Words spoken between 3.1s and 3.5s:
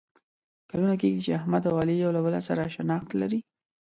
لري.